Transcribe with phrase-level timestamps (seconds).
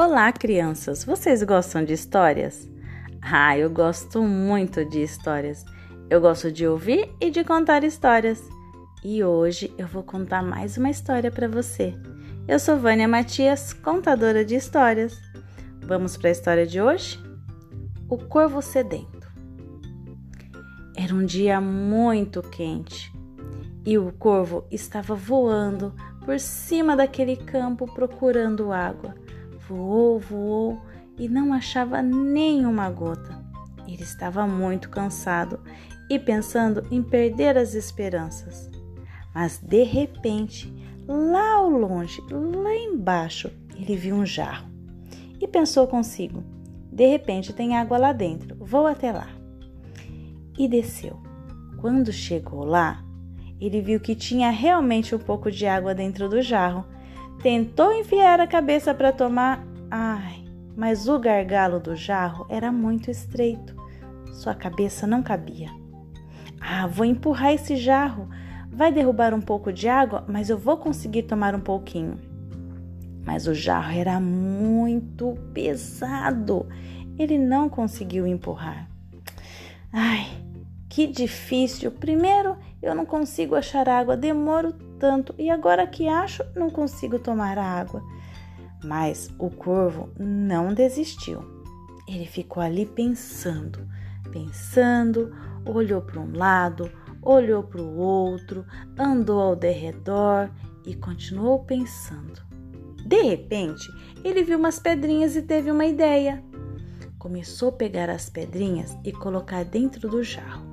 [0.00, 1.02] Olá, crianças!
[1.02, 2.70] Vocês gostam de histórias?
[3.20, 5.64] Ah, eu gosto muito de histórias.
[6.08, 8.40] Eu gosto de ouvir e de contar histórias.
[9.04, 11.92] E hoje eu vou contar mais uma história para você.
[12.46, 15.20] Eu sou Vânia Matias, contadora de histórias.
[15.84, 17.20] Vamos para a história de hoje?
[18.08, 19.26] O Corvo Sedento.
[20.96, 23.12] Era um dia muito quente
[23.84, 25.92] e o corvo estava voando
[26.24, 29.16] por cima daquele campo procurando água
[29.68, 30.80] Voou, voou
[31.18, 33.38] e não achava nenhuma gota.
[33.86, 35.60] Ele estava muito cansado
[36.08, 38.70] e pensando em perder as esperanças.
[39.34, 40.72] Mas de repente,
[41.06, 44.68] lá ao longe, lá embaixo, ele viu um jarro
[45.38, 46.42] e pensou consigo:
[46.90, 49.28] de repente tem água lá dentro, vou até lá.
[50.58, 51.20] E desceu.
[51.78, 53.04] Quando chegou lá,
[53.60, 56.84] ele viu que tinha realmente um pouco de água dentro do jarro
[57.42, 59.64] Tentou enfiar a cabeça para tomar.
[59.88, 60.44] Ai,
[60.76, 63.76] mas o gargalo do jarro era muito estreito.
[64.32, 65.70] Sua cabeça não cabia.
[66.60, 68.28] Ah, vou empurrar esse jarro.
[68.72, 72.18] Vai derrubar um pouco de água, mas eu vou conseguir tomar um pouquinho.
[73.24, 76.66] Mas o jarro era muito pesado.
[77.16, 78.88] Ele não conseguiu empurrar.
[79.92, 80.26] Ai,
[80.88, 81.92] que difícil.
[81.92, 87.58] Primeiro, eu não consigo achar água, demoro tanto e agora que acho, não consigo tomar
[87.58, 88.02] a água.
[88.84, 91.42] Mas o corvo não desistiu.
[92.06, 93.86] Ele ficou ali pensando,
[94.30, 95.34] pensando,
[95.66, 96.90] olhou para um lado,
[97.20, 98.64] olhou para o outro,
[98.96, 100.48] andou ao derredor
[100.86, 102.40] e continuou pensando.
[103.04, 103.86] De repente,
[104.24, 106.42] ele viu umas pedrinhas e teve uma ideia.
[107.18, 110.67] Começou a pegar as pedrinhas e colocar dentro do jarro.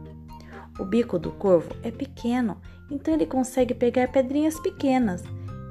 [0.77, 2.57] O bico do corvo é pequeno,
[2.91, 5.23] então ele consegue pegar pedrinhas pequenas.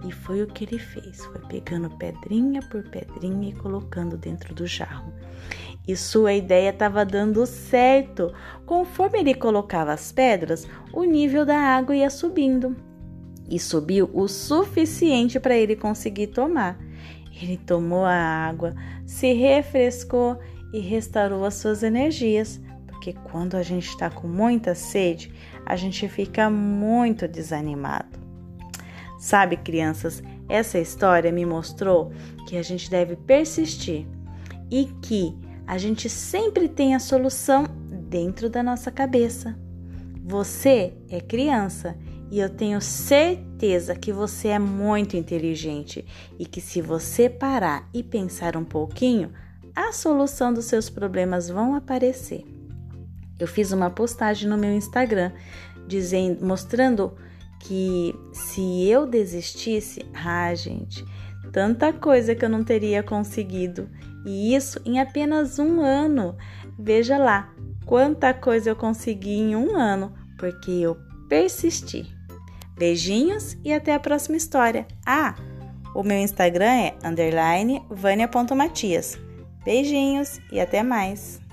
[0.06, 4.66] E foi o que ele fez, foi pegando pedrinha por pedrinha e colocando dentro do
[4.66, 5.12] jarro.
[5.86, 8.32] E sua ideia estava dando certo.
[8.64, 12.74] Conforme ele colocava as pedras, o nível da água ia subindo.
[13.48, 16.78] E subiu o suficiente para ele conseguir tomar.
[17.42, 18.74] Ele tomou a água,
[19.04, 20.38] se refrescou
[20.72, 22.60] e restaurou as suas energias
[23.04, 25.30] porque quando a gente está com muita sede,
[25.66, 28.18] a gente fica muito desanimado.
[29.18, 32.12] Sabe, crianças, essa história me mostrou
[32.48, 34.06] que a gente deve persistir
[34.70, 37.66] e que a gente sempre tem a solução
[38.08, 39.54] dentro da nossa cabeça.
[40.24, 41.98] Você é criança
[42.30, 46.06] e eu tenho certeza que você é muito inteligente
[46.38, 49.30] e que se você parar e pensar um pouquinho,
[49.76, 52.54] a solução dos seus problemas vão aparecer.
[53.38, 55.32] Eu fiz uma postagem no meu Instagram
[55.86, 57.12] dizendo, mostrando
[57.60, 61.04] que se eu desistisse, ah, gente,
[61.52, 63.88] tanta coisa que eu não teria conseguido.
[64.26, 66.36] E isso em apenas um ano.
[66.78, 67.52] Veja lá
[67.86, 70.96] quanta coisa eu consegui em um ano, porque eu
[71.28, 72.06] persisti.
[72.76, 74.86] Beijinhos e até a próxima história.
[75.06, 75.34] Ah,
[75.94, 79.18] o meu Instagram é underline vania.matias.
[79.64, 81.43] Beijinhos e até mais.